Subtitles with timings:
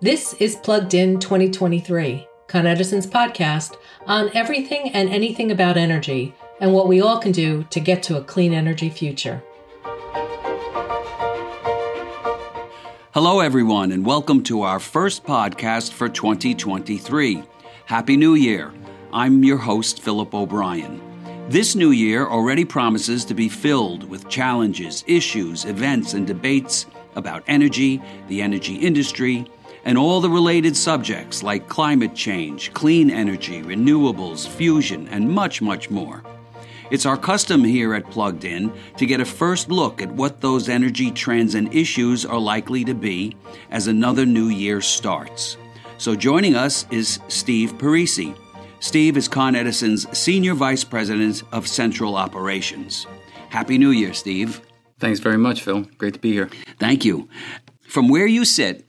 [0.00, 6.72] This is Plugged In 2023, Con Edison's podcast on everything and anything about energy and
[6.72, 9.42] what we all can do to get to a clean energy future.
[13.12, 17.42] Hello, everyone, and welcome to our first podcast for 2023.
[17.86, 18.72] Happy New Year.
[19.12, 21.09] I'm your host, Philip O'Brien.
[21.50, 26.86] This new year already promises to be filled with challenges, issues, events, and debates
[27.16, 29.50] about energy, the energy industry,
[29.84, 35.90] and all the related subjects like climate change, clean energy, renewables, fusion, and much, much
[35.90, 36.22] more.
[36.92, 40.68] It's our custom here at Plugged In to get a first look at what those
[40.68, 43.34] energy trends and issues are likely to be
[43.72, 45.56] as another new year starts.
[45.98, 48.36] So joining us is Steve Parisi.
[48.82, 53.06] Steve is Con Edison's Senior Vice President of Central Operations.
[53.50, 54.62] Happy New Year, Steve.
[54.98, 55.82] Thanks very much, Phil.
[55.98, 56.48] Great to be here.
[56.78, 57.28] Thank you.
[57.82, 58.86] From where you sit,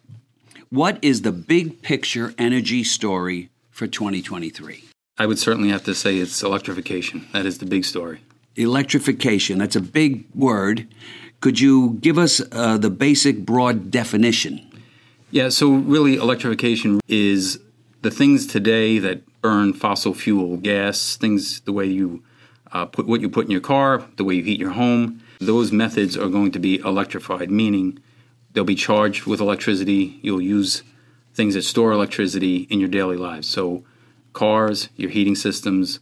[0.70, 4.86] what is the big picture energy story for 2023?
[5.18, 7.28] I would certainly have to say it's electrification.
[7.34, 8.22] That is the big story.
[8.56, 10.88] Electrification, that's a big word.
[11.42, 14.72] Could you give us uh, the basic broad definition?
[15.32, 17.60] Yeah, so really, electrification is
[18.04, 22.24] the things today that burn fossil fuel, gas, things the way you
[22.72, 25.22] uh, put what you put in your car, the way you heat your home.
[25.40, 28.00] Those methods are going to be electrified, meaning
[28.54, 30.20] they'll be charged with electricity.
[30.22, 30.84] You'll use
[31.34, 33.48] things that store electricity in your daily lives.
[33.48, 33.84] So,
[34.34, 36.00] cars, your heating systems,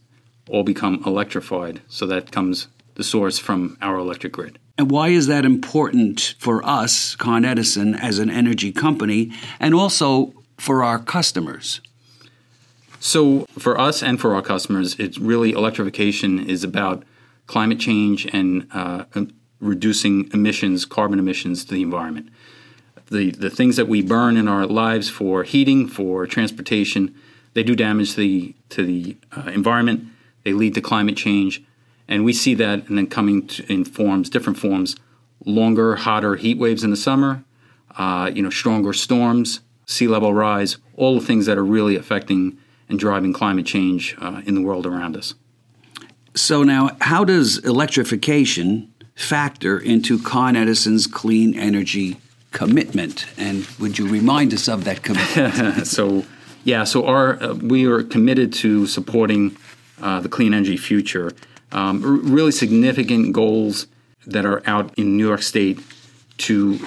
[0.48, 1.80] all become electrified.
[1.88, 4.58] So that comes the source from our electric grid.
[4.76, 10.32] And why is that important for us, Con Edison, as an energy company, and also
[10.58, 11.80] for our customers?
[13.02, 17.02] So, for us and for our customers, it's really electrification is about
[17.46, 19.04] climate change and uh,
[19.58, 22.28] reducing emissions, carbon emissions to the environment.
[23.10, 27.14] The, the things that we burn in our lives for heating, for transportation,
[27.54, 30.04] they do damage to the, to the uh, environment.
[30.44, 31.62] They lead to climate change
[32.10, 34.96] and we see that and then coming in forms, different forms,
[35.46, 37.44] longer, hotter heat waves in the summer,
[37.96, 42.58] uh, you know, stronger storms, sea level rise, all the things that are really affecting
[42.90, 45.34] and driving climate change uh, in the world around us.
[46.34, 52.18] So now, how does electrification factor into Con Edison's clean energy
[52.52, 53.26] commitment?
[53.38, 55.86] And would you remind us of that commitment?
[55.86, 56.24] so,
[56.64, 59.56] yeah, so our uh, we are committed to supporting
[60.00, 61.32] uh, the clean energy future
[61.72, 63.86] um, r- really significant goals
[64.26, 65.80] that are out in New York State
[66.38, 66.78] to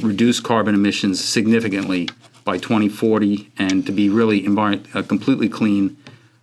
[0.00, 2.08] reduce carbon emissions significantly
[2.44, 5.96] by 2040 and to be really envir- uh, completely clean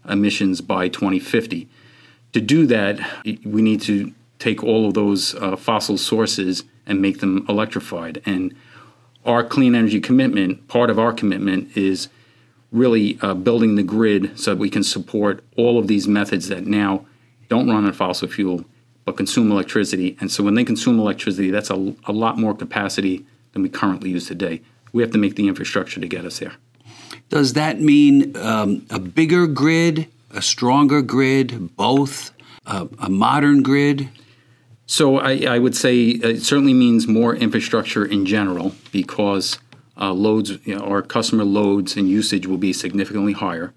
[0.07, 1.67] emissions by 2050.
[2.33, 2.99] To do that,
[3.43, 8.21] we need to take all of those uh, fossil sources and make them electrified.
[8.25, 8.55] And
[9.25, 12.09] our clean energy commitment, part of our commitment is
[12.71, 16.65] really uh, building the grid so that we can support all of these methods that
[16.65, 17.05] now
[17.49, 18.65] don't run on fossil fuel,
[19.05, 20.17] but consume electricity.
[20.19, 24.09] And so when they consume electricity, that's a, a lot more capacity than we currently
[24.09, 24.61] use today.
[24.93, 26.53] We have to make the infrastructure to get us there.
[27.29, 32.31] Does that mean um, a bigger grid, a stronger grid, both,
[32.65, 34.09] uh, a modern grid?
[34.85, 39.59] So I, I, would say it certainly means more infrastructure in general because
[39.99, 43.73] uh, loads, you know, our customer loads and usage will be significantly higher.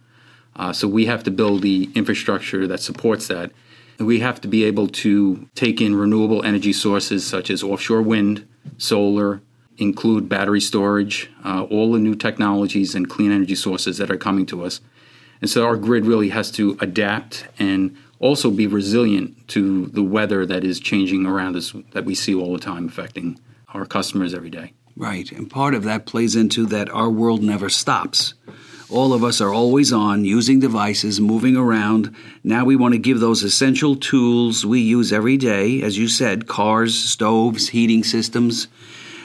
[0.55, 3.51] Uh, so we have to build the infrastructure that supports that.
[3.99, 8.03] And we have to be able to take in renewable energy sources such as offshore
[8.03, 8.47] wind,
[8.79, 9.43] solar,
[9.81, 14.47] include battery storage, uh, all the new technologies and clean energy sources that are coming
[14.47, 14.81] to us.
[15.41, 20.45] And so our grid really has to adapt and also be resilient to the weather
[20.45, 23.41] that is changing around us that we see all the time affecting
[23.73, 24.75] our customers every day.
[24.97, 25.33] Right.
[25.33, 28.35] And part of that plays into that our world never stops.
[28.91, 32.15] All of us are always on, using devices, moving around.
[32.43, 36.49] Now we want to give those essential tools we use every day, as you said
[36.49, 38.67] cars, stoves, heating systems,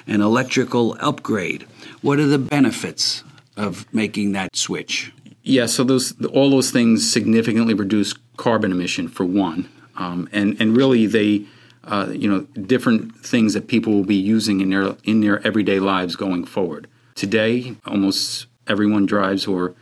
[0.07, 1.63] an electrical upgrade.
[2.02, 3.23] What are the benefits
[3.57, 5.11] of making that switch?
[5.43, 10.75] Yeah, so those all those things significantly reduce carbon emission for one, um, and and
[10.75, 11.46] really they,
[11.84, 15.79] uh, you know, different things that people will be using in their in their everyday
[15.79, 16.87] lives going forward.
[17.13, 19.75] Today, almost everyone drives or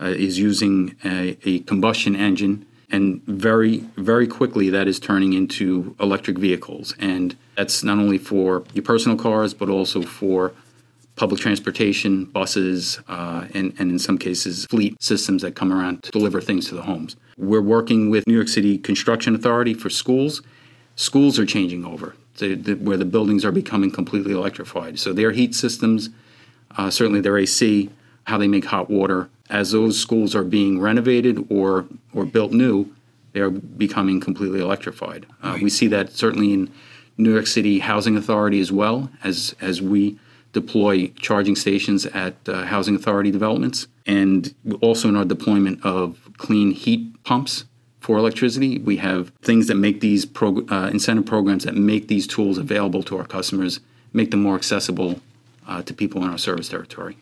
[0.00, 5.94] uh, is using a, a, combustion engine, and very, very quickly that is turning into
[6.00, 6.94] electric vehicles.
[6.98, 10.52] And that's not only for your personal cars, but also for
[11.16, 16.10] public transportation, buses, uh, and, and in some cases, fleet systems that come around to
[16.10, 17.16] deliver things to the homes.
[17.36, 20.40] We're working with New York City Construction Authority for schools.
[20.96, 24.98] Schools are changing over to, the, where the buildings are becoming completely electrified.
[24.98, 26.08] So their heat systems,
[26.78, 27.90] uh, certainly their AC,
[28.24, 32.94] how they make hot water, as those schools are being renovated or or built new,
[33.32, 35.26] they are becoming completely electrified.
[35.44, 35.62] Uh, right.
[35.62, 36.70] We see that certainly in
[37.20, 40.18] New York City Housing Authority as well as as we
[40.52, 46.72] deploy charging stations at uh, housing authority developments, and also in our deployment of clean
[46.72, 47.64] heat pumps
[48.00, 48.78] for electricity.
[48.78, 53.02] We have things that make these prog- uh, incentive programs that make these tools available
[53.04, 53.80] to our customers,
[54.12, 55.20] make them more accessible
[55.68, 57.16] uh, to people in our service territory.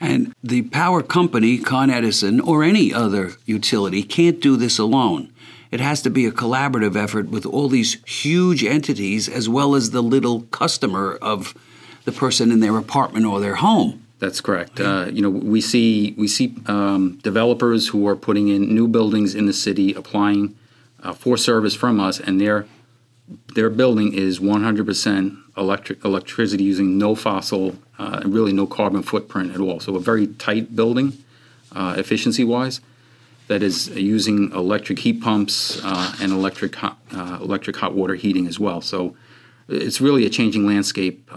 [0.00, 5.31] And the power company, Con Edison, or any other utility, can't do this alone.
[5.72, 9.90] It has to be a collaborative effort with all these huge entities as well as
[9.90, 11.54] the little customer of
[12.04, 14.04] the person in their apartment or their home.
[14.18, 14.78] That's correct.
[14.78, 19.34] Uh, you know, we see we see um, developers who are putting in new buildings
[19.34, 20.54] in the city, applying
[21.02, 22.66] uh, for service from us, and their
[23.54, 29.60] their building is 100% electric electricity using no fossil, uh, really no carbon footprint at
[29.60, 29.80] all.
[29.80, 31.14] So a very tight building,
[31.74, 32.80] uh, efficiency wise,
[33.48, 38.46] that is using electric heat pumps uh, and electric hot, uh, electric hot water heating
[38.46, 38.80] as well.
[38.80, 39.16] So
[39.68, 41.30] it's really a changing landscape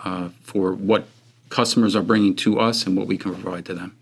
[0.44, 1.08] for what
[1.50, 3.96] customers are bringing to us and what we can provide to them.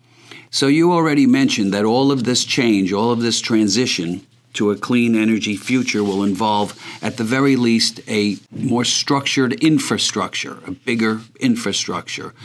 [0.49, 4.75] So, you already mentioned that all of this change, all of this transition to a
[4.75, 11.21] clean energy future will involve, at the very least, a more structured infrastructure, a bigger
[11.39, 12.35] infrastructure.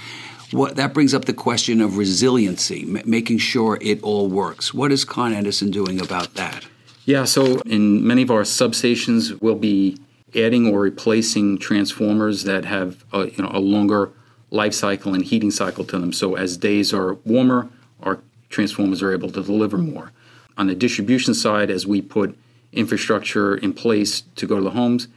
[0.51, 4.73] What, that brings up the question of resiliency, m- making sure it all works.
[4.73, 6.67] What is Con Edison doing about that?
[7.05, 9.99] Yeah, so in many of our substations, we'll be
[10.35, 14.11] adding or replacing transformers that have a, you know, a longer
[14.51, 16.13] life cycle and heating cycle to them.
[16.13, 17.69] So as days are warmer,
[18.03, 20.13] our transformers are able to deliver more.
[20.57, 22.37] On the distribution side, as we put
[22.73, 25.09] infrastructure in place to go to the homes,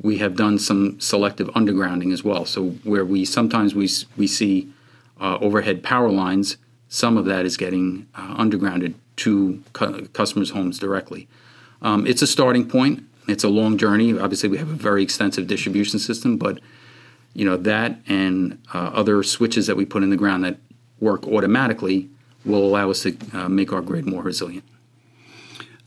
[0.00, 2.44] we have done some selective undergrounding as well.
[2.44, 4.72] So where we sometimes we we see
[5.20, 6.56] uh, overhead power lines,
[6.88, 11.28] some of that is getting uh, undergrounded to cu- customers' homes directly.
[11.82, 13.04] Um, it's a starting point.
[13.28, 14.18] It's a long journey.
[14.18, 16.60] Obviously, we have a very extensive distribution system, but
[17.34, 20.58] you know that and uh, other switches that we put in the ground that
[21.00, 22.08] work automatically
[22.44, 24.64] will allow us to uh, make our grid more resilient.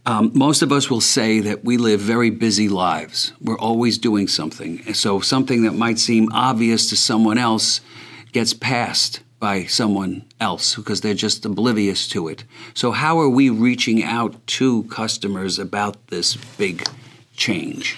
[0.05, 3.33] Um, most of us will say that we live very busy lives.
[3.41, 4.93] We're always doing something.
[4.93, 7.81] So something that might seem obvious to someone else
[8.31, 12.43] gets passed by someone else because they're just oblivious to it.
[12.73, 16.87] So, how are we reaching out to customers about this big
[17.35, 17.97] change?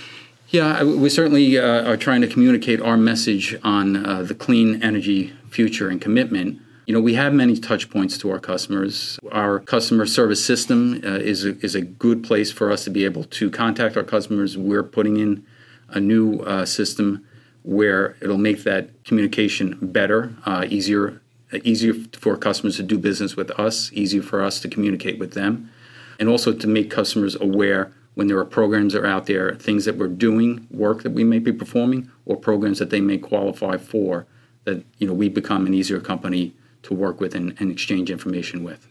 [0.49, 5.33] Yeah, we certainly uh, are trying to communicate our message on uh, the clean energy
[5.49, 6.61] future and commitment.
[6.85, 9.17] You know, we have many touch points to our customers.
[9.31, 13.05] Our customer service system uh, is, a, is a good place for us to be
[13.05, 14.57] able to contact our customers.
[14.57, 15.45] We're putting in
[15.87, 17.25] a new uh, system
[17.63, 21.21] where it'll make that communication better, uh, easier,
[21.63, 25.69] easier for customers to do business with us, easier for us to communicate with them,
[26.19, 29.85] and also to make customers aware when there are programs that are out there, things
[29.85, 33.77] that we're doing, work that we may be performing, or programs that they may qualify
[33.77, 34.25] for,
[34.65, 36.53] that you know we become an easier company
[36.83, 38.87] to work with and, and exchange information with.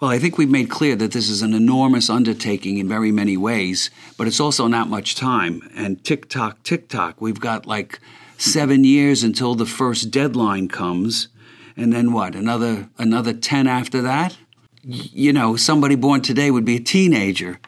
[0.00, 3.36] Well, I think we've made clear that this is an enormous undertaking in very many
[3.36, 5.62] ways, but it's also not much time.
[5.74, 8.00] And tick tock, tick tock, we've got like
[8.36, 11.28] seven years until the first deadline comes,
[11.76, 12.34] and then what?
[12.34, 14.36] Another another ten after that?
[14.82, 17.60] You know, somebody born today would be a teenager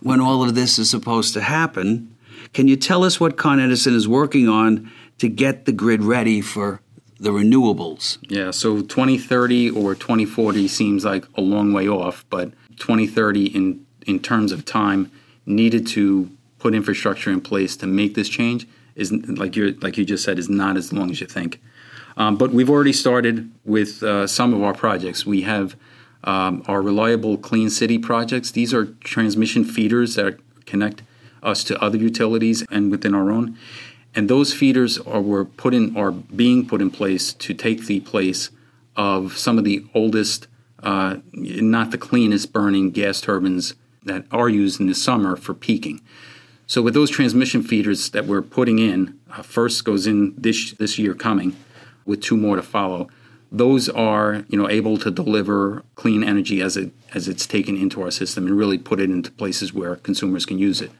[0.00, 2.16] when all of this is supposed to happen.
[2.54, 6.40] Can you tell us what Con Edison is working on to get the grid ready
[6.40, 6.80] for
[7.18, 8.18] the renewables?
[8.28, 14.20] Yeah, so 2030 or 2040 seems like a long way off, but 2030 in in
[14.20, 15.10] terms of time
[15.46, 20.04] needed to put infrastructure in place to make this change is like you like you
[20.04, 21.60] just said is not as long as you think.
[22.16, 25.26] Um, but we've already started with uh, some of our projects.
[25.26, 25.76] We have
[26.24, 28.50] um, our reliable clean city projects.
[28.50, 31.02] These are transmission feeders that connect
[31.42, 33.58] us to other utilities and within our own.
[34.16, 38.00] And those feeders are were put in are being put in place to take the
[38.00, 38.50] place
[38.96, 40.48] of some of the oldest,
[40.82, 46.00] uh, not the cleanest burning gas turbines that are used in the summer for peaking.
[46.66, 50.98] So with those transmission feeders that we're putting in, uh, first goes in this this
[50.98, 51.54] year coming,
[52.06, 53.08] with two more to follow
[53.52, 58.02] those are you know able to deliver clean energy as it as it's taken into
[58.02, 60.90] our system and really put it into places where consumers can use it.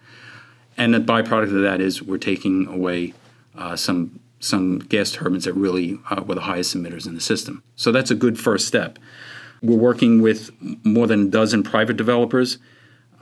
[0.76, 3.14] And the byproduct of that is we're taking away
[3.56, 7.62] uh, some some gas turbines that really uh, were the highest emitters in the system.
[7.74, 8.98] So that's a good first step.
[9.62, 10.50] We're working with
[10.84, 12.58] more than a dozen private developers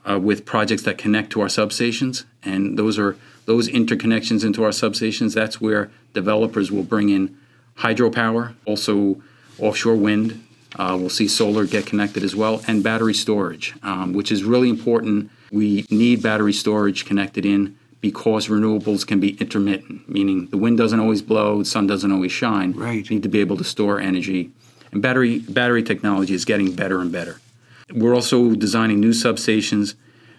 [0.04, 4.70] uh, with projects that connect to our substations, and those are those interconnections into our
[4.70, 7.36] substations, that's where developers will bring in
[7.78, 9.22] hydropower, also
[9.58, 10.43] offshore wind.
[10.76, 14.68] Uh, we'll see solar get connected as well, and battery storage, um, which is really
[14.68, 15.30] important.
[15.52, 21.00] We need battery storage connected in because renewables can be intermittent, meaning the wind doesn't
[21.00, 22.72] always blow, the sun doesn't always shine.
[22.72, 23.08] Right.
[23.08, 24.50] You need to be able to store energy.
[24.92, 27.40] And battery battery technology is getting better and better.
[27.92, 29.94] We're also designing new substations,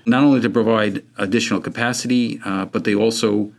[0.05, 3.51] not only to provide additional capacity, uh, but they also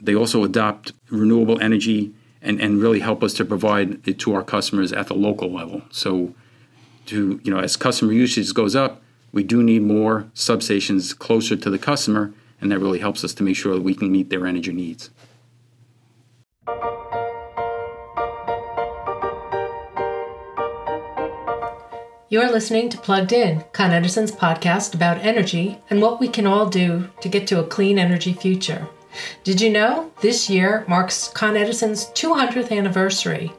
[0.00, 4.42] they also adopt renewable energy and, and really help us to provide it to our
[4.42, 5.82] customers at the local level.
[5.90, 6.34] So,
[7.06, 9.02] to you know, as customer usage goes up,
[9.32, 13.42] we do need more substations closer to the customer, and that really helps us to
[13.42, 15.10] make sure that we can meet their energy needs.
[22.30, 26.66] You're listening to Plugged In, Con Edison's podcast about energy and what we can all
[26.66, 28.86] do to get to a clean energy future.
[29.44, 33.52] Did you know this year marks Con Edison's 200th anniversary?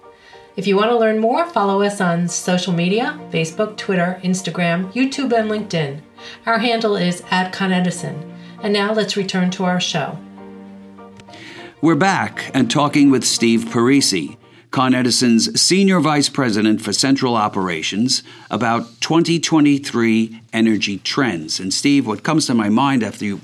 [0.55, 5.31] If you want to learn more, follow us on social media Facebook, Twitter, Instagram, YouTube,
[5.31, 6.01] and LinkedIn.
[6.45, 8.35] Our handle is at Con Edison.
[8.61, 10.17] And now let's return to our show.
[11.81, 14.35] We're back and talking with Steve Parisi,
[14.71, 18.21] Con Edison's Senior Vice President for Central Operations,
[18.51, 21.59] about 2023 energy trends.
[21.59, 23.41] And Steve, what comes to my mind after you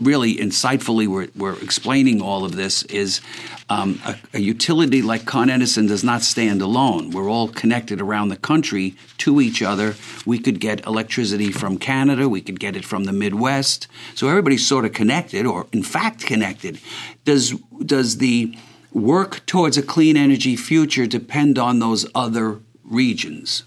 [0.00, 3.20] really insightfully were, were explaining all of this is
[3.68, 7.10] um, a, a, utility like Con Edison does not stand alone.
[7.10, 9.94] We're all connected around the country to each other.
[10.26, 13.86] We could get electricity from Canada, we could get it from the Midwest.
[14.14, 16.80] So everybody's sort of connected, or in fact connected.
[17.24, 17.52] Does
[17.84, 18.56] does the
[18.92, 23.64] work towards a clean energy future depend on those other regions?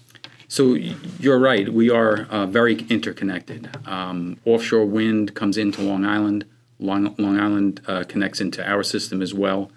[0.48, 0.74] So
[1.18, 1.68] you're right.
[1.68, 3.68] We are uh, very interconnected.
[3.86, 6.44] Um, offshore wind comes into Long Island.
[6.78, 9.70] Long, Long Island uh, connects into our system as well.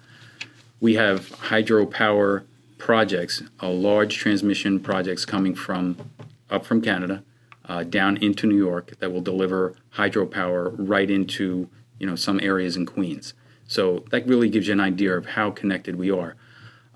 [0.80, 2.44] We have hydropower
[2.76, 5.96] projects, uh, large transmission projects coming from
[6.50, 7.22] up from Canada
[7.68, 12.76] uh, down into New York that will deliver hydropower right into you know some areas
[12.76, 13.34] in Queens.
[13.68, 16.34] So that really gives you an idea of how connected we are.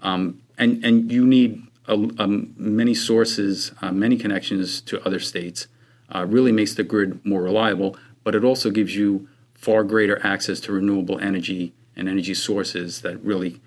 [0.00, 5.68] Um, and and you need a, a many sources, uh, many connections to other states,
[6.14, 10.60] uh, really makes the grid more reliable, but it also gives you far greater access
[10.60, 13.60] to renewable energy and energy sources that really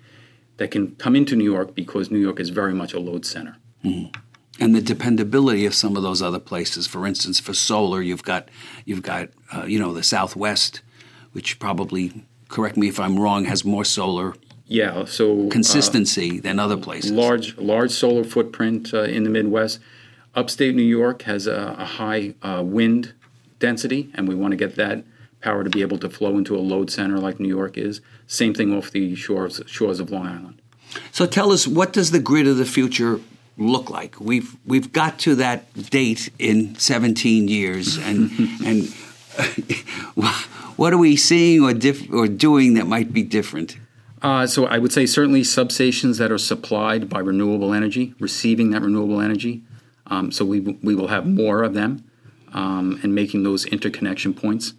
[0.58, 3.56] that can come into New York because New York is very much a load center.
[3.84, 4.18] Mm-hmm.
[4.58, 8.48] And the dependability of some of those other places, for instance, for solar, you've got
[8.84, 10.80] you've got uh, you know the Southwest,
[11.32, 14.34] which probably correct me if I'm wrong, has more solar
[14.66, 17.12] yeah, so uh, consistency uh, than other places.
[17.12, 19.78] Large, large solar footprint uh, in the Midwest.
[20.34, 23.14] Upstate New York has a, a high uh, wind
[23.58, 25.04] density, and we want to get that
[25.40, 28.00] power to be able to flow into a load center like New York is.
[28.26, 30.60] Same thing off the shores shores of Long Island.
[31.12, 33.20] So tell us, what does the grid of the future
[33.56, 34.20] look like?
[34.20, 38.30] We've we've got to that date in 17 years, and
[38.64, 38.92] and
[40.76, 43.76] what are we seeing or diff- or doing that might be different?
[44.22, 48.82] Uh, so I would say certainly substations that are supplied by renewable energy, receiving that
[48.82, 49.62] renewable energy.
[50.06, 52.04] Um, so we, we will have more of them
[52.52, 54.72] um, and making those interconnection points.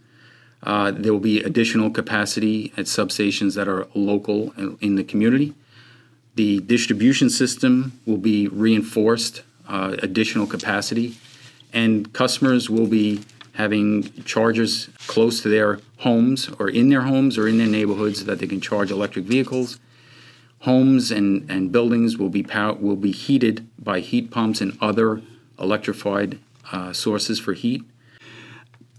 [0.64, 5.54] Uh, there will be additional capacity at substations that are local in the community.
[6.36, 11.16] The distribution system will be reinforced, uh, additional capacity,
[11.74, 13.22] and customers will be
[13.58, 18.38] having chargers close to their homes or in their homes or in their neighborhoods that
[18.38, 19.80] they can charge electric vehicles.
[20.60, 25.24] Homes and, and buildings will be pow- will be heated by heat pumps and other
[25.58, 26.38] electrified
[26.72, 27.84] uh, sources for heat.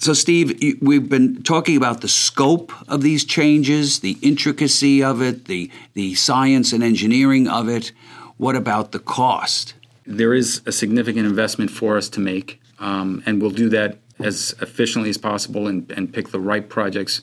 [0.01, 5.45] So, Steve, we've been talking about the scope of these changes, the intricacy of it,
[5.45, 7.93] the the science and engineering of it.
[8.39, 9.75] What about the cost?
[10.05, 14.55] There is a significant investment for us to make, um, and we'll do that as
[14.61, 17.23] efficiently as possible and, and pick the right projects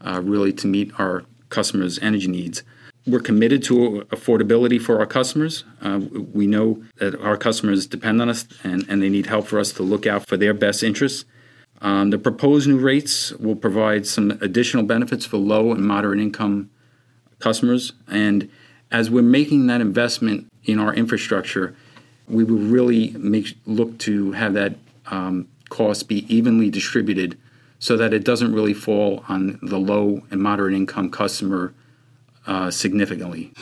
[0.00, 2.62] uh, really to meet our customers' energy needs.
[3.06, 5.64] We're committed to affordability for our customers.
[5.82, 6.00] Uh,
[6.32, 9.72] we know that our customers depend on us and, and they need help for us
[9.72, 11.24] to look out for their best interests.
[11.82, 16.70] Um, the proposed new rates will provide some additional benefits for low and moderate income
[17.40, 17.92] customers.
[18.08, 18.48] And
[18.90, 21.76] as we're making that investment in our infrastructure,
[22.26, 24.76] we will really make look to have that
[25.06, 27.38] um, costs be evenly distributed
[27.78, 31.74] so that it doesn't really fall on the low and moderate income customer
[32.46, 33.52] uh, significantly.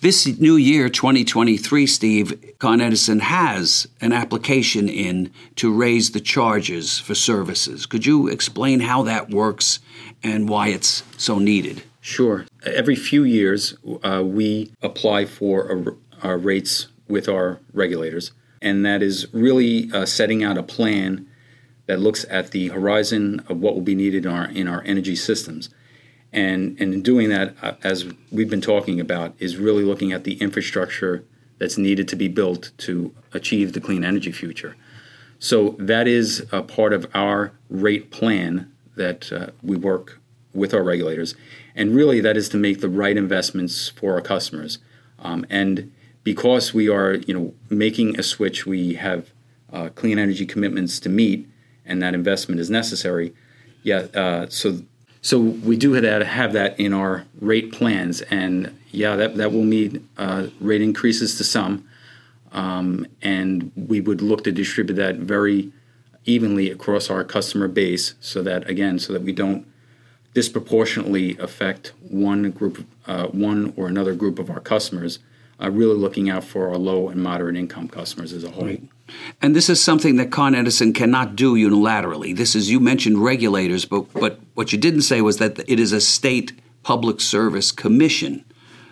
[0.00, 6.98] This new year, 2023, Steve, Con Edison has an application in to raise the charges
[6.98, 7.86] for services.
[7.86, 9.80] Could you explain how that works
[10.22, 11.84] and why it's so needed?
[12.02, 12.44] Sure.
[12.66, 19.26] Every few years, uh, we apply for our rates with our regulators, and that is
[19.32, 21.26] really uh, setting out a plan
[21.86, 25.16] that looks at the horizon of what will be needed in our, in our energy
[25.16, 25.68] systems.
[26.32, 30.24] And, and in doing that, uh, as we've been talking about, is really looking at
[30.24, 31.24] the infrastructure
[31.58, 34.76] that's needed to be built to achieve the clean energy future.
[35.38, 40.20] So that is a part of our rate plan that uh, we work
[40.52, 41.34] with our regulators.
[41.74, 44.78] And really, that is to make the right investments for our customers.
[45.18, 49.30] Um, and because we are, you know, making a switch, we have
[49.72, 51.48] uh, clean energy commitments to meet
[51.86, 53.34] and that investment is necessary.
[53.82, 54.80] Yeah, uh, so
[55.20, 59.52] so we do have that, have that in our rate plans, and yeah, that that
[59.52, 61.88] will mean uh, rate increases to some,
[62.52, 65.72] um, and we would look to distribute that very
[66.26, 69.66] evenly across our customer base, so that again, so that we don't
[70.34, 75.20] disproportionately affect one group, uh, one or another group of our customers.
[75.62, 78.64] Uh, really looking out for our low and moderate income customers as a whole.
[78.64, 78.82] Right.
[79.42, 82.34] And this is something that Con Edison cannot do unilaterally.
[82.36, 85.92] This is, you mentioned regulators, but, but what you didn't say was that it is
[85.92, 88.44] a state public service commission,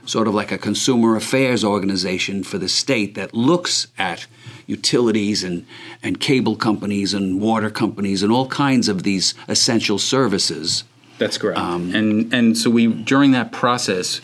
[0.04, 4.26] sort of like a consumer affairs organization for the state that looks at
[4.66, 5.66] utilities and,
[6.02, 10.84] and cable companies and water companies and all kinds of these essential services.
[11.18, 11.58] That's correct.
[11.58, 14.20] Um, and, and so we, during that process,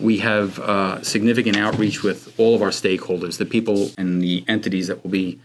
[0.00, 4.88] we have uh, significant outreach with all of our stakeholders, the people and the entities
[4.88, 5.40] that will be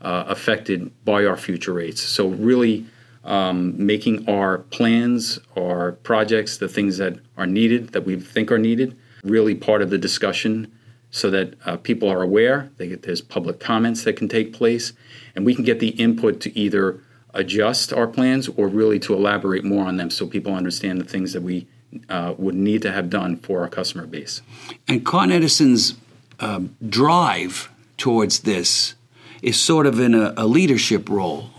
[0.00, 2.02] uh, affected by our future rates.
[2.02, 2.86] So, really
[3.24, 8.58] um, making our plans, our projects, the things that are needed, that we think are
[8.58, 10.72] needed, really part of the discussion
[11.10, 12.70] so that uh, people are aware.
[12.76, 14.92] They get, there's public comments that can take place,
[15.34, 17.00] and we can get the input to either
[17.34, 21.32] adjust our plans or really to elaborate more on them so people understand the things
[21.32, 21.66] that we
[22.08, 24.42] uh, would need to have done for our customer base.
[24.88, 25.94] And Con Edison's
[26.40, 28.94] um, drive towards this
[29.42, 31.50] is sort of in a, a, leadership role,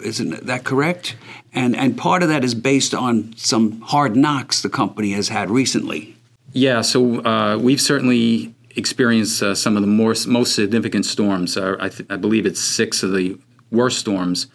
[0.00, 1.16] isn't that correct?
[1.52, 5.50] And and part of that is based on some hard knocks the company has had
[5.50, 6.16] recently.
[6.52, 11.56] Yeah, so uh, we've certainly experienced uh, some of the more, most significant storms.
[11.56, 13.38] Uh, I, th- I, believe it's six of the
[13.70, 14.46] worst storms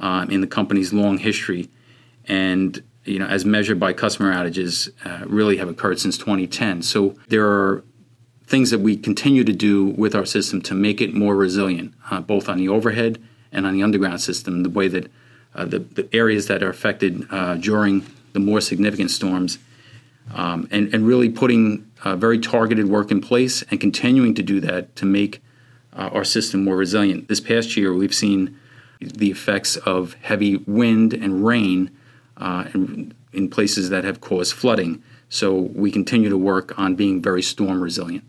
[0.00, 1.68] uh, in the company's long history,
[2.26, 6.82] and you know, as measured by customer outages, uh, really have occurred since 2010.
[6.82, 7.84] So there are
[8.46, 12.20] things that we continue to do with our system to make it more resilient, uh,
[12.20, 14.62] both on the overhead and on the underground system.
[14.62, 15.10] The way that
[15.54, 19.58] uh, the, the, areas that are affected uh, during the more significant storms,
[20.34, 24.60] um, and, and really putting uh, very targeted work in place and continuing to do
[24.60, 25.42] that to make
[25.94, 27.28] uh, our system more resilient.
[27.28, 28.58] This past year, we've seen
[29.00, 31.90] the effects of heavy wind and rain
[32.36, 35.02] uh, in, in places that have caused flooding.
[35.28, 38.24] So we continue to work on being very storm resilient.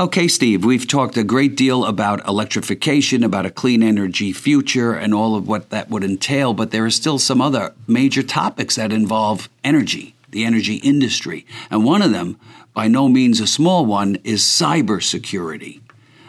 [0.00, 5.12] Okay, Steve, we've talked a great deal about electrification, about a clean energy future, and
[5.12, 8.94] all of what that would entail, but there are still some other major topics that
[8.94, 11.44] involve energy, the energy industry.
[11.70, 12.40] And one of them,
[12.72, 15.82] by no means a small one, is cybersecurity.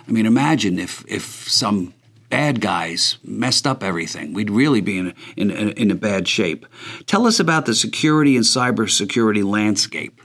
[0.06, 1.94] I mean, imagine if, if some
[2.32, 4.34] bad guys messed up everything.
[4.34, 6.65] We'd really be in in, in a bad shape.
[7.06, 10.20] Tell us about the security and cybersecurity landscape.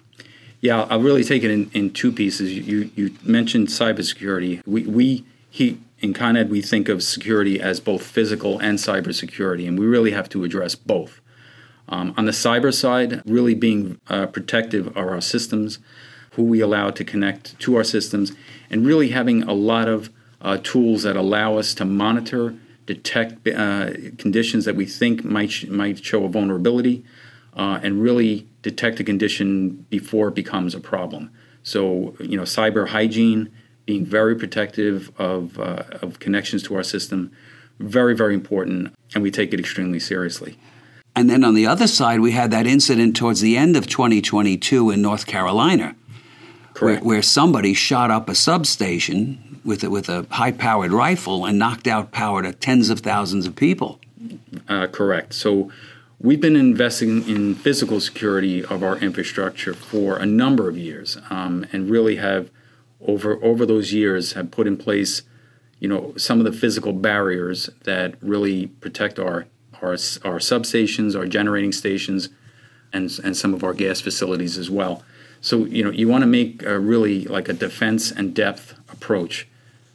[0.61, 2.53] Yeah, I'll really take it in, in two pieces.
[2.55, 4.62] You, you mentioned cybersecurity.
[4.66, 9.69] We, we he, in Con Ed, we think of security as both physical and cybersecurity,
[9.69, 11.21] and we really have to address both.
[11.88, 15.79] Um, on the cyber side, really being uh, protective of our systems,
[16.33, 18.33] who we allow to connect to our systems,
[18.71, 23.90] and really having a lot of uh, tools that allow us to monitor, detect uh,
[24.18, 27.05] conditions that we think might sh- might show a vulnerability,
[27.57, 31.31] uh, and really detect a condition before it becomes a problem.
[31.62, 33.51] So, you know, cyber hygiene,
[33.87, 37.33] being very protective of uh, of connections to our system,
[37.79, 40.59] very very important, and we take it extremely seriously.
[41.16, 44.90] And then on the other side, we had that incident towards the end of 2022
[44.90, 45.96] in North Carolina,
[46.80, 51.58] where, where, somebody shot up a substation with a, with a high powered rifle and
[51.58, 54.00] knocked out power to tens of thousands of people.
[54.68, 55.34] Uh, correct.
[55.34, 55.70] So
[56.20, 61.66] we've been investing in physical security of our infrastructure for a number of years, um,
[61.72, 62.50] and really have
[63.00, 65.22] over over those years have put in place,
[65.78, 69.46] you know, some of the physical barriers that really protect our
[69.82, 72.28] our, our substations, our generating stations,
[72.92, 75.02] and and some of our gas facilities as well.
[75.46, 79.46] So you know you want to make a really like a defense and depth approach.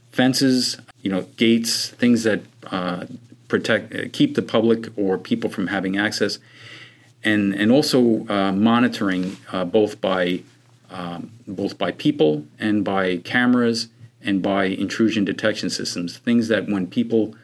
[0.10, 2.40] Fences, you know, gates, things that
[2.72, 3.06] uh,
[3.50, 6.40] protect, uh, keep the public or people from having access,
[7.22, 10.42] and and also uh, monitoring uh, both by
[10.90, 13.90] um, both by people and by cameras
[14.22, 16.18] and by intrusion detection systems.
[16.18, 17.36] Things that when people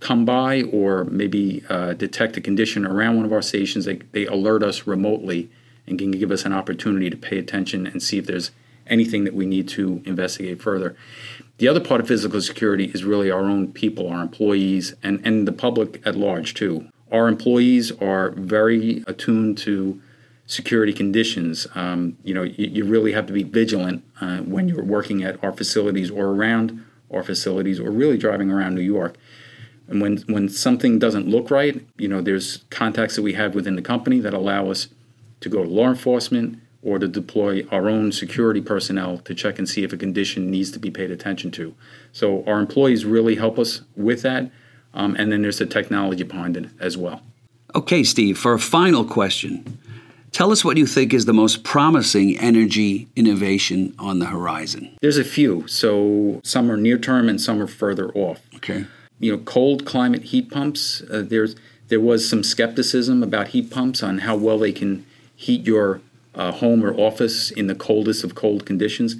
[0.00, 4.26] come by or maybe uh, detect a condition around one of our stations, they, they
[4.26, 5.50] alert us remotely
[5.86, 8.50] and can give us an opportunity to pay attention and see if there's
[8.86, 10.96] anything that we need to investigate further.
[11.58, 15.46] The other part of physical security is really our own people, our employees, and, and
[15.46, 16.88] the public at large, too.
[17.12, 20.00] Our employees are very attuned to
[20.46, 21.66] security conditions.
[21.74, 25.42] Um, you know, you, you, really have to be vigilant uh, when you're working at
[25.42, 29.16] our facilities or around our facilities or really driving around New York.
[29.88, 33.76] And when, when something doesn't look right, you know, there's contacts that we have within
[33.76, 34.88] the company that allow us
[35.44, 39.68] to go to law enforcement or to deploy our own security personnel to check and
[39.68, 41.74] see if a condition needs to be paid attention to.
[42.12, 44.50] So our employees really help us with that.
[44.92, 47.22] Um, and then there's the technology behind it as well.
[47.74, 49.78] Okay, Steve, for a final question,
[50.32, 54.96] tell us what you think is the most promising energy innovation on the horizon.
[55.00, 55.66] There's a few.
[55.68, 58.40] So some are near term and some are further off.
[58.56, 58.86] Okay.
[59.18, 61.54] You know, cold climate heat pumps, uh, there's
[61.88, 65.04] there was some skepticism about heat pumps on how well they can
[65.36, 66.00] heat your
[66.34, 69.16] uh, home or office in the coldest of cold conditions,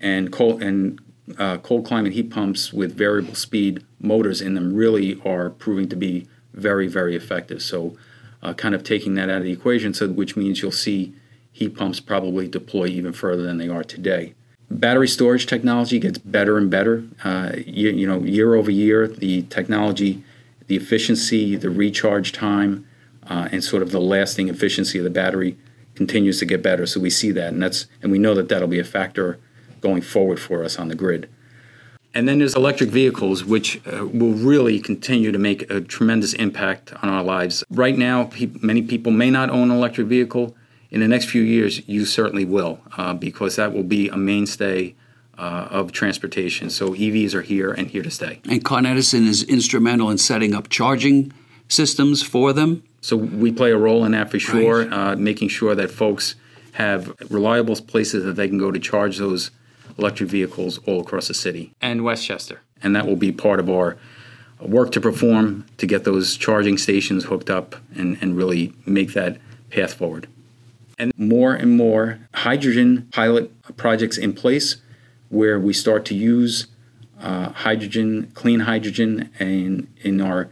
[0.00, 1.00] and cold and
[1.38, 5.96] uh, cold climate heat pumps with variable speed motors in them really are proving to
[5.96, 7.62] be very very effective.
[7.62, 7.96] So,
[8.42, 11.14] uh, kind of taking that out of the equation, so which means you'll see
[11.52, 14.34] heat pumps probably deploy even further than they are today.
[14.70, 17.04] Battery storage technology gets better and better.
[17.22, 20.24] Uh, you, you know, year over year, the technology,
[20.66, 22.86] the efficiency, the recharge time,
[23.28, 25.56] uh, and sort of the lasting efficiency of the battery
[25.94, 26.86] continues to get better.
[26.86, 29.38] So we see that, and that's and we know that that'll be a factor
[29.80, 31.28] going forward for us on the grid.
[32.14, 36.92] And then there's electric vehicles, which uh, will really continue to make a tremendous impact
[37.02, 37.64] on our lives.
[37.70, 40.54] Right now, pe- many people may not own an electric vehicle.
[40.90, 44.94] In the next few years, you certainly will, uh, because that will be a mainstay
[45.38, 46.68] uh, of transportation.
[46.68, 48.42] So EVs are here and here to stay.
[48.46, 51.32] And Con Edison is instrumental in setting up charging
[51.68, 52.82] systems for them.
[53.02, 54.92] So we play a role in that for sure, right.
[54.92, 56.36] uh, making sure that folks
[56.74, 59.50] have reliable places that they can go to charge those
[59.98, 62.60] electric vehicles all across the city and Westchester.
[62.82, 63.98] And that will be part of our
[64.60, 69.38] work to perform to get those charging stations hooked up and, and really make that
[69.70, 70.28] path forward.
[70.96, 74.76] And more and more hydrogen pilot projects in place
[75.28, 76.68] where we start to use
[77.20, 80.50] uh, hydrogen, clean hydrogen, in, in our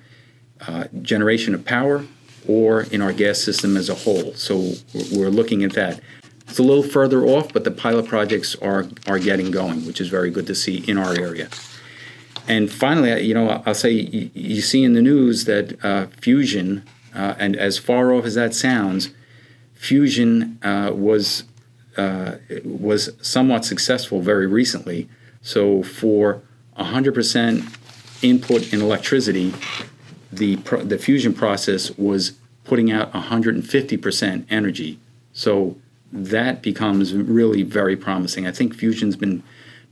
[0.66, 2.04] uh, generation of power
[2.50, 4.34] or in our gas system as a whole.
[4.34, 4.72] So
[5.12, 6.00] we're looking at that.
[6.48, 10.08] It's a little further off, but the pilot projects are are getting going, which is
[10.08, 11.48] very good to see in our area.
[12.48, 16.82] And finally, you know, I'll say you, you see in the news that uh, fusion,
[17.14, 19.10] uh, and as far off as that sounds,
[19.74, 21.44] fusion uh, was
[21.96, 22.32] uh,
[22.64, 25.08] was somewhat successful very recently.
[25.42, 26.42] So for
[26.76, 29.54] 100% input in electricity,
[30.32, 30.56] the
[30.92, 32.39] the fusion process was
[32.70, 34.96] putting out 150% energy.
[35.32, 35.76] So
[36.12, 38.46] that becomes really very promising.
[38.46, 39.42] I think fusion's been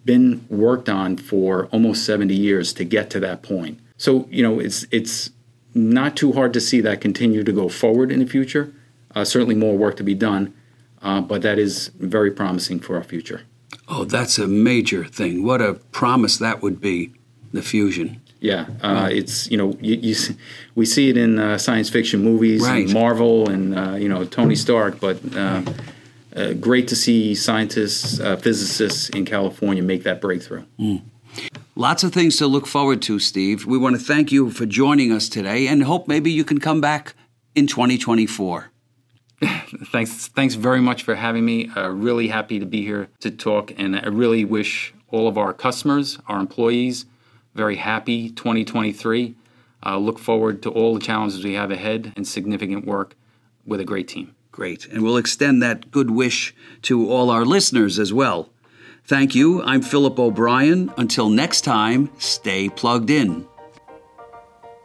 [0.04, 3.80] been worked on for almost 70 years to get to that point.
[3.96, 5.30] So, you know, it's it's
[5.74, 8.72] not too hard to see that continue to go forward in the future.
[9.12, 10.54] Uh, certainly more work to be done,
[11.02, 13.40] uh, but that is very promising for our future.
[13.88, 15.42] Oh, that's a major thing.
[15.42, 17.12] What a promise that would be,
[17.52, 18.20] the fusion.
[18.40, 20.14] Yeah, uh, it's you know you, you,
[20.76, 22.84] we see it in uh, science fiction movies, right.
[22.84, 25.00] and Marvel, and uh, you know Tony Stark.
[25.00, 25.62] But uh,
[26.36, 30.64] uh, great to see scientists, uh, physicists in California make that breakthrough.
[30.78, 31.02] Mm.
[31.74, 33.66] Lots of things to look forward to, Steve.
[33.66, 36.80] We want to thank you for joining us today, and hope maybe you can come
[36.80, 37.14] back
[37.56, 38.70] in 2024.
[39.92, 41.70] thanks, thanks very much for having me.
[41.76, 46.18] really happy to be here to talk, and I really wish all of our customers,
[46.28, 47.04] our employees
[47.54, 49.34] very happy 2023.
[49.84, 53.14] Uh, look forward to all the challenges we have ahead and significant work
[53.64, 54.34] with a great team.
[54.50, 54.86] Great.
[54.86, 58.50] And we'll extend that good wish to all our listeners as well.
[59.04, 59.62] Thank you.
[59.62, 60.92] I'm Philip O'Brien.
[60.96, 63.46] Until next time, stay plugged in.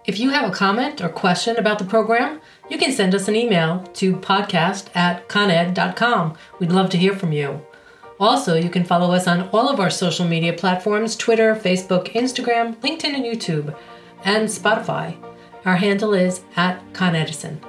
[0.05, 3.35] If you have a comment or question about the program, you can send us an
[3.35, 6.35] email to podcast at coned.com.
[6.59, 7.65] We'd love to hear from you.
[8.23, 12.73] Also, you can follow us on all of our social media platforms Twitter, Facebook, Instagram,
[12.77, 13.75] LinkedIn, and YouTube,
[14.23, 15.17] and Spotify.
[15.65, 17.59] Our handle is at Con Edison.